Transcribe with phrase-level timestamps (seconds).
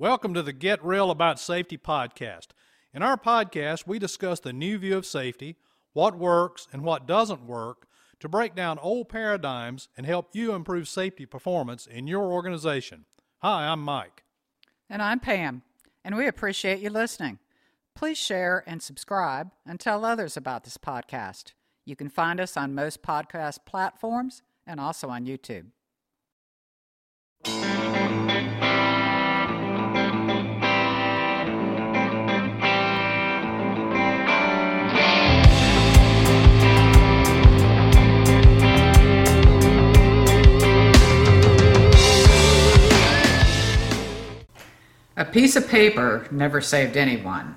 [0.00, 2.46] Welcome to the Get Real About Safety podcast.
[2.94, 5.56] In our podcast, we discuss the new view of safety,
[5.92, 7.86] what works and what doesn't work,
[8.20, 13.04] to break down old paradigms and help you improve safety performance in your organization.
[13.42, 14.24] Hi, I'm Mike.
[14.88, 15.64] And I'm Pam,
[16.02, 17.38] and we appreciate you listening.
[17.94, 21.52] Please share and subscribe and tell others about this podcast.
[21.90, 25.72] You can find us on most podcast platforms and also on YouTube.
[45.16, 47.56] A piece of paper never saved anyone.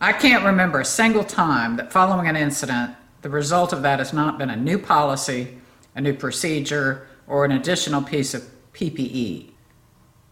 [0.00, 4.12] I can't remember a single time that following an incident, the result of that has
[4.12, 5.58] not been a new policy,
[5.94, 9.50] a new procedure, or an additional piece of PPE.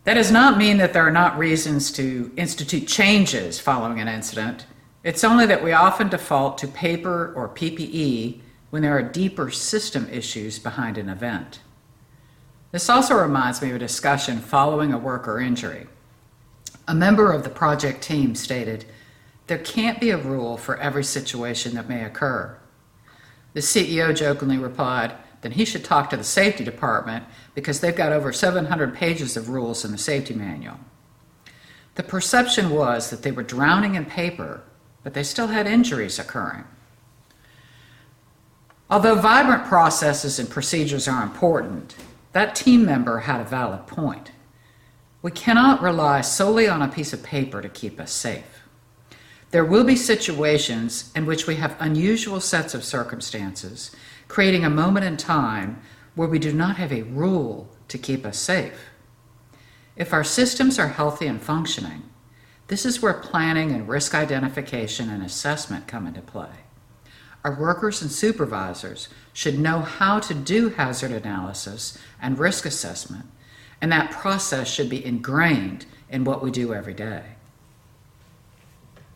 [0.05, 4.67] That does not mean that there are not reasons to institute changes following an incident.
[5.03, 10.09] It's only that we often default to paper or PPE when there are deeper system
[10.11, 11.61] issues behind an event.
[12.71, 15.87] This also reminds me of a discussion following a worker injury.
[16.87, 18.85] A member of the project team stated,
[19.49, 22.57] There can't be a rule for every situation that may occur.
[23.57, 28.13] The CEO jokingly replied, Then he should talk to the safety department because they've got
[28.13, 30.79] over 700 pages of rules in the safety manual.
[31.95, 34.61] The perception was that they were drowning in paper,
[35.03, 36.65] but they still had injuries occurring.
[38.91, 41.97] Although vibrant processes and procedures are important,
[42.33, 44.33] that team member had a valid point.
[45.23, 48.66] We cannot rely solely on a piece of paper to keep us safe.
[49.51, 53.95] There will be situations in which we have unusual sets of circumstances,
[54.29, 55.81] creating a moment in time
[56.15, 58.87] where we do not have a rule to keep us safe.
[59.95, 62.03] If our systems are healthy and functioning,
[62.69, 66.65] this is where planning and risk identification and assessment come into play.
[67.45, 73.27] Our workers and supervisors should know how to do hazard analysis and risk assessment
[73.81, 77.36] and that process should be ingrained in what we do every day.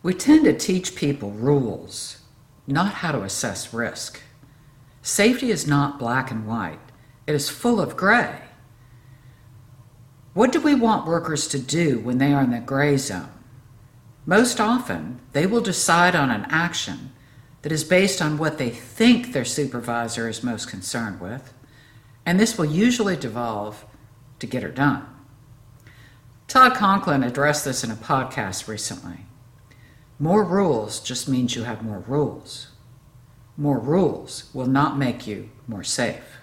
[0.03, 2.21] We tend to teach people rules,
[2.65, 4.21] not how to assess risk.
[5.03, 6.79] Safety is not black and white,
[7.27, 8.41] it is full of gray.
[10.33, 13.29] What do we want workers to do when they are in the gray zone?
[14.25, 17.11] Most often, they will decide on an action
[17.61, 21.53] that is based on what they think their supervisor is most concerned with,
[22.25, 23.85] and this will usually devolve
[24.39, 25.05] to get her done.
[26.47, 29.25] Todd Conklin addressed this in a podcast recently.
[30.21, 32.67] More rules just means you have more rules.
[33.57, 36.37] More rules will not make you more safe.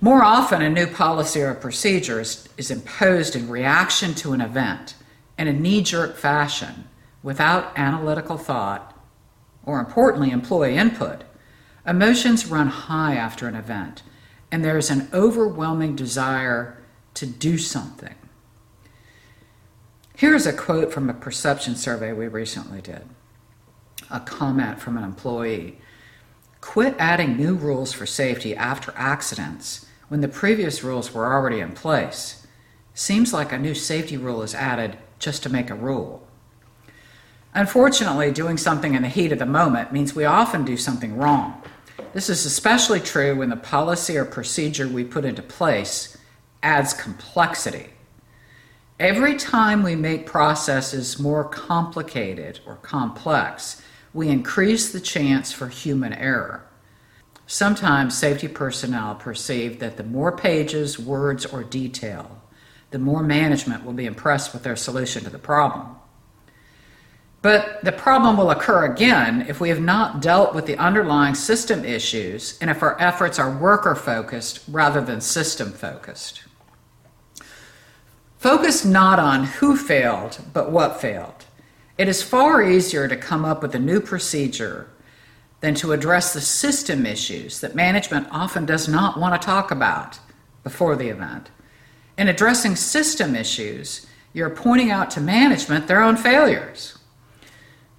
[0.00, 4.96] More often, a new policy or procedure is, is imposed in reaction to an event
[5.38, 6.88] in a knee jerk fashion
[7.22, 8.98] without analytical thought
[9.64, 11.22] or, importantly, employee input.
[11.86, 14.02] Emotions run high after an event,
[14.50, 16.82] and there's an overwhelming desire
[17.14, 18.16] to do something.
[20.22, 23.02] Here's a quote from a perception survey we recently did
[24.08, 25.78] a comment from an employee
[26.60, 31.72] Quit adding new rules for safety after accidents when the previous rules were already in
[31.72, 32.46] place.
[32.94, 36.24] Seems like a new safety rule is added just to make a rule.
[37.52, 41.60] Unfortunately, doing something in the heat of the moment means we often do something wrong.
[42.12, 46.16] This is especially true when the policy or procedure we put into place
[46.62, 47.88] adds complexity.
[49.00, 53.82] Every time we make processes more complicated or complex,
[54.12, 56.66] we increase the chance for human error.
[57.46, 62.40] Sometimes safety personnel perceive that the more pages, words, or detail,
[62.90, 65.96] the more management will be impressed with their solution to the problem.
[67.40, 71.84] But the problem will occur again if we have not dealt with the underlying system
[71.84, 76.44] issues and if our efforts are worker focused rather than system focused.
[78.42, 81.44] Focus not on who failed, but what failed.
[81.96, 84.88] It is far easier to come up with a new procedure
[85.60, 90.18] than to address the system issues that management often does not want to talk about
[90.64, 91.52] before the event.
[92.18, 96.98] In addressing system issues, you're pointing out to management their own failures.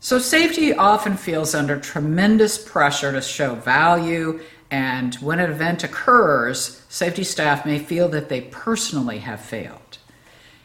[0.02, 6.84] So, safety often feels under tremendous pressure to show value, and when an event occurs,
[6.90, 10.00] safety staff may feel that they personally have failed.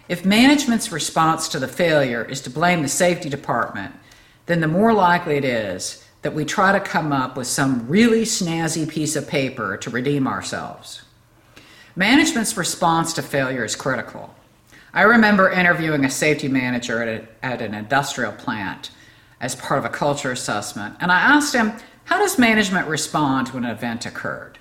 [0.08, 3.94] If management's response to the failure is to blame the safety department,
[4.46, 8.22] then the more likely it is that we try to come up with some really
[8.22, 11.02] snazzy piece of paper to redeem ourselves.
[11.94, 14.34] Management's response to failure is critical.
[14.94, 18.90] I remember interviewing a safety manager at, a, at an industrial plant
[19.40, 21.72] as part of a culture assessment, and I asked him,
[22.04, 24.58] How does management respond when an event occurred?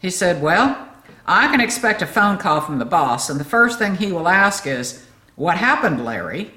[0.00, 0.88] He said, Well,
[1.30, 4.26] I can expect a phone call from the boss, and the first thing he will
[4.26, 5.06] ask is,
[5.36, 6.50] What happened, Larry?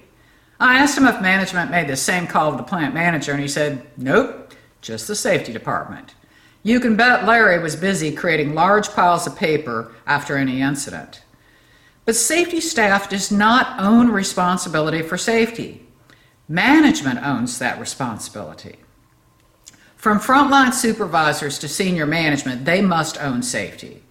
[0.60, 3.48] I asked him if management made the same call to the plant manager, and he
[3.48, 6.16] said, Nope, just the safety department.
[6.64, 11.22] You can bet Larry was busy creating large piles of paper after any incident.
[12.06, 15.86] But safety staff does not own responsibility for safety.
[16.50, 18.78] Management owns that responsibility.
[19.98, 24.02] From frontline supervisors to senior management, they must own safety.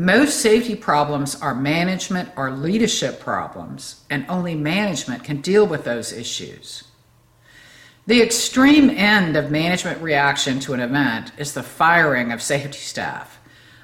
[0.00, 6.12] Most safety problems are management or leadership problems, and only management can deal with those
[6.12, 6.84] issues.
[8.06, 13.40] The extreme end of management reaction to an event is the firing of safety staff.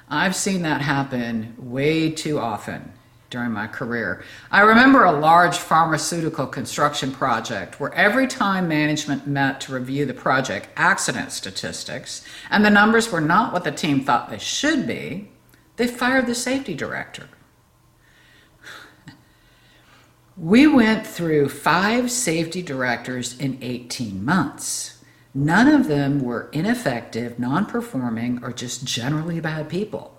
[0.07, 2.93] I've seen that happen way too often
[3.29, 4.23] during my career.
[4.49, 10.13] I remember a large pharmaceutical construction project where every time management met to review the
[10.13, 15.27] project accident statistics and the numbers were not what the team thought they should be,
[15.77, 17.29] they fired the safety director.
[20.37, 25.03] We went through five safety directors in 18 months.
[25.33, 30.15] None of them were ineffective, non performing, or just generally bad people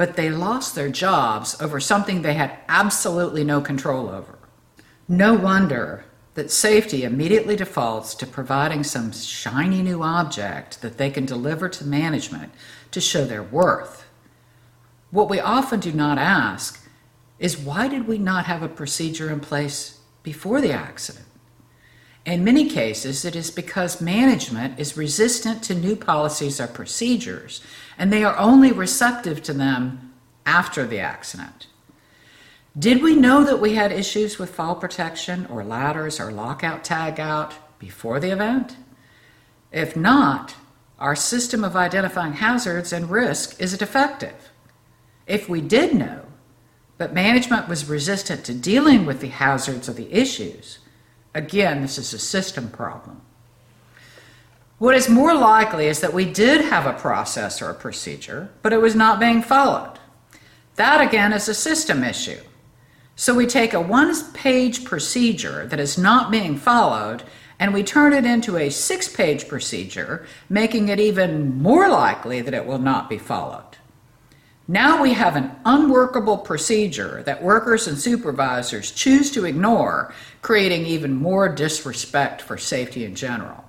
[0.00, 4.38] but they lost their jobs over something they had absolutely no control over.
[5.06, 11.26] No wonder that safety immediately defaults to providing some shiny new object that they can
[11.26, 12.50] deliver to management
[12.92, 13.99] to show their worth.
[15.10, 16.86] What we often do not ask
[17.38, 21.26] is why did we not have a procedure in place before the accident?
[22.26, 27.62] In many cases, it is because management is resistant to new policies or procedures,
[27.98, 30.12] and they are only receptive to them
[30.44, 31.66] after the accident.
[32.78, 37.54] Did we know that we had issues with fall protection or ladders or lockout tagout
[37.78, 38.76] before the event?
[39.72, 40.54] If not,
[40.98, 44.49] our system of identifying hazards and risk is defective.
[45.26, 46.26] If we did know,
[46.98, 50.80] but management was resistant to dealing with the hazards or the issues,
[51.34, 53.20] Again, this is a system problem.
[54.78, 58.72] What is more likely is that we did have a process or a procedure, but
[58.72, 59.98] it was not being followed.
[60.76, 62.40] That again is a system issue.
[63.14, 67.22] So we take a one page procedure that is not being followed
[67.58, 72.54] and we turn it into a six page procedure, making it even more likely that
[72.54, 73.76] it will not be followed.
[74.70, 81.12] Now we have an unworkable procedure that workers and supervisors choose to ignore, creating even
[81.12, 83.64] more disrespect for safety in general.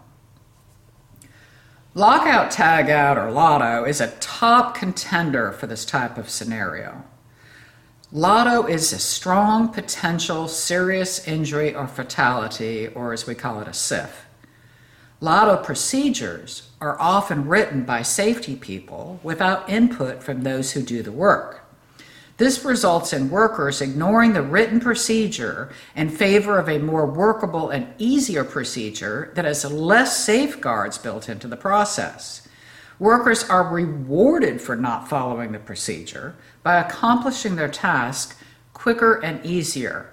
[1.95, 7.03] Lockout tagout or LOTO is a top contender for this type of scenario.
[8.11, 13.73] LOTO is a strong potential serious injury or fatality, or as we call it, a
[13.73, 14.27] SIF.
[15.23, 21.11] LOTO procedures are often written by safety people without input from those who do the
[21.11, 21.63] work.
[22.37, 27.93] This results in workers ignoring the written procedure in favor of a more workable and
[27.99, 32.47] easier procedure that has less safeguards built into the process.
[32.97, 38.35] Workers are rewarded for not following the procedure by accomplishing their task
[38.73, 40.09] quicker and easier.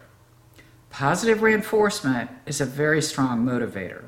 [0.90, 4.04] Positive reinforcement is a very strong motivator.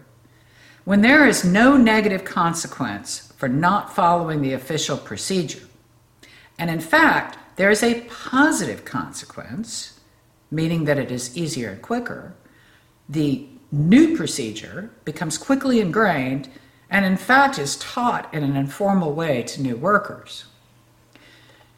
[0.84, 5.66] When there is no negative consequence for not following the official procedure,
[6.58, 10.00] and in fact, there is a positive consequence,
[10.50, 12.34] meaning that it is easier and quicker,
[13.08, 16.49] the new procedure becomes quickly ingrained
[16.90, 20.46] and, in fact, is taught in an informal way to new workers.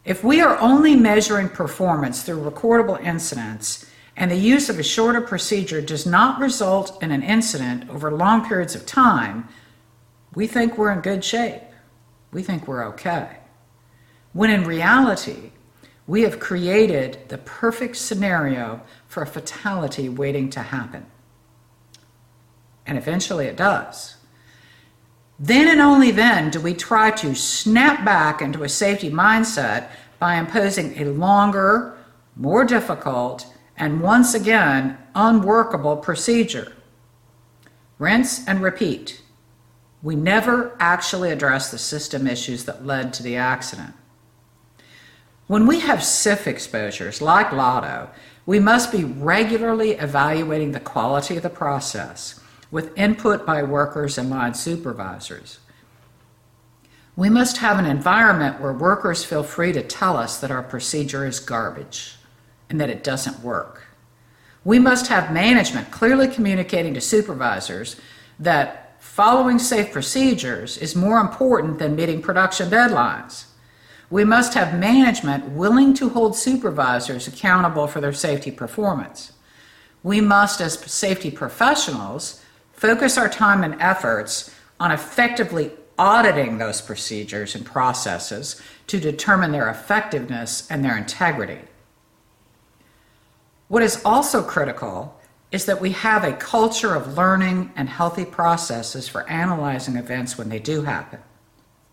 [0.04, 3.86] If we are only measuring performance through recordable incidents,
[4.22, 8.46] and the use of a shorter procedure does not result in an incident over long
[8.46, 9.48] periods of time,
[10.32, 11.62] we think we're in good shape.
[12.30, 13.38] We think we're okay.
[14.32, 15.50] When in reality,
[16.06, 21.04] we have created the perfect scenario for a fatality waiting to happen.
[22.86, 24.18] And eventually it does.
[25.40, 29.88] Then and only then do we try to snap back into a safety mindset
[30.20, 31.98] by imposing a longer,
[32.36, 36.72] more difficult, and once again unworkable procedure.
[37.98, 39.20] Rinse and repeat.
[40.04, 43.94] We never actually address the system issues that led to the accident.
[45.48, 48.08] When we have SIF exposures like LOTO,
[48.46, 52.38] we must be regularly evaluating the quality of the process
[52.70, 55.58] with input by workers and line supervisors.
[57.16, 61.26] We must have an environment where workers feel free to tell us that our procedure
[61.26, 62.16] is garbage
[62.70, 63.84] and that it doesn't work.
[64.64, 67.96] We must have management clearly communicating to supervisors
[68.38, 73.46] that following safe procedures is more important than meeting production deadlines.
[74.10, 79.32] We must have management willing to hold supervisors accountable for their safety performance.
[80.02, 82.42] We must, as safety professionals,
[82.72, 89.68] focus our time and efforts on effectively auditing those procedures and processes to determine their
[89.68, 91.60] effectiveness and their integrity.
[93.72, 95.18] What is also critical
[95.50, 100.50] is that we have a culture of learning and healthy processes for analyzing events when
[100.50, 101.20] they do happen.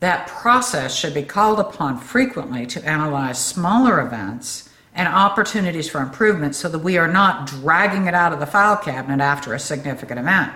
[0.02, 6.54] That process should be called upon frequently to analyze smaller events and opportunities for improvement
[6.54, 10.20] so that we are not dragging it out of the file cabinet after a significant
[10.20, 10.52] event.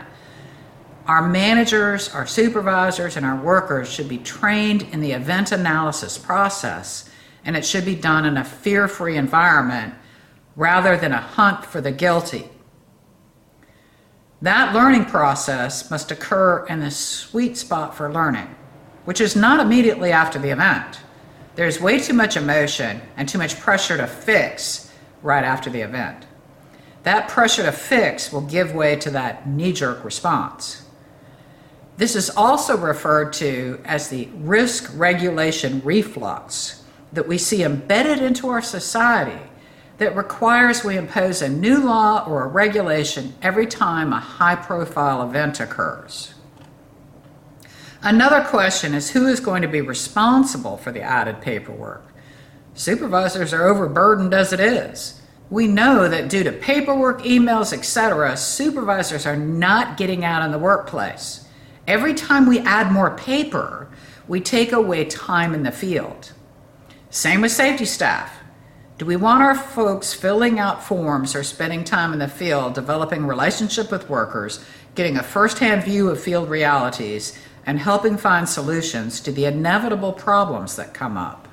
[1.07, 7.09] Our managers, our supervisors, and our workers should be trained in the event analysis process,
[7.45, 9.93] and it should be done in a fear free environment
[10.55, 12.49] rather than a hunt for the guilty.
[14.41, 18.53] That learning process must occur in the sweet spot for learning,
[19.05, 20.99] which is not immediately after the event.
[21.55, 24.91] There's way too much emotion and too much pressure to fix
[25.21, 26.25] right after the event.
[27.03, 30.85] That pressure to fix will give way to that knee jerk response.
[31.97, 36.83] This is also referred to as the risk regulation reflex
[37.13, 39.39] that we see embedded into our society
[39.97, 45.21] that requires we impose a new law or a regulation every time a high profile
[45.21, 46.33] event occurs.
[48.01, 52.05] Another question is who is going to be responsible for the added paperwork?
[52.73, 55.21] Supervisors are overburdened as it is.
[55.49, 60.59] We know that due to paperwork, emails, etc., supervisors are not getting out in the
[60.59, 61.47] workplace.
[61.87, 63.89] Every time we add more paper,
[64.27, 66.33] we take away time in the field.
[67.09, 68.42] Same with safety staff.
[68.97, 73.25] Do we want our folks filling out forms or spending time in the field, developing
[73.25, 74.63] relationship with workers,
[74.95, 80.75] getting a firsthand view of field realities, and helping find solutions to the inevitable problems
[80.75, 81.47] that come up?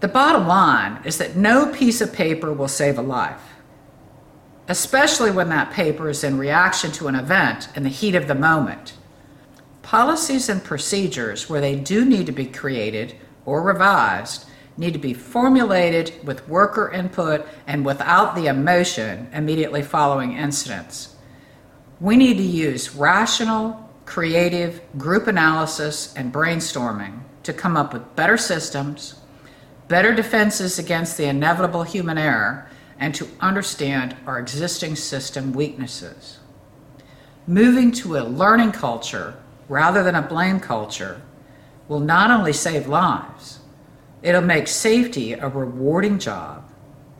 [0.00, 3.52] The bottom line is that no piece of paper will save a life
[4.68, 8.34] especially when that paper is in reaction to an event in the heat of the
[8.34, 8.94] moment.
[9.82, 14.46] Policies and procedures where they do need to be created or revised
[14.76, 21.14] need to be formulated with worker input and without the emotion immediately following incidents.
[22.00, 28.36] We need to use rational, creative group analysis and brainstorming to come up with better
[28.36, 29.14] systems,
[29.88, 36.38] better defenses against the inevitable human error, and to understand our existing system weaknesses.
[37.46, 39.34] Moving to a learning culture
[39.68, 41.20] rather than a blame culture
[41.88, 43.58] will not only save lives,
[44.22, 46.70] it'll make safety a rewarding job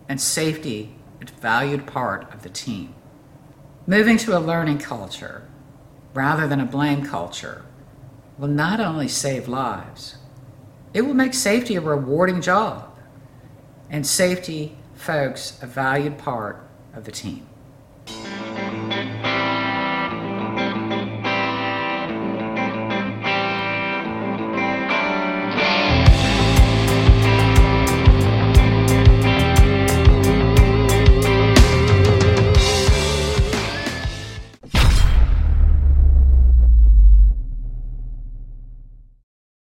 [0.08, 2.94] and safety a valued part of the team.
[3.86, 5.48] Moving to a learning culture
[6.14, 7.64] rather than a blame culture
[8.38, 10.16] will not only save lives,
[10.94, 12.88] it will make safety a rewarding job
[13.90, 17.46] and safety folks a valued part of the team.